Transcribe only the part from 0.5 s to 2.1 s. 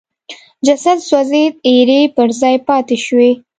جسد سوځېد ایرې